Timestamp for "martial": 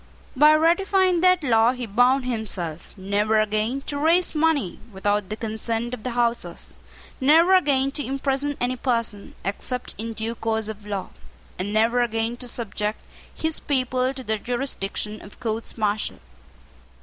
15.77-16.17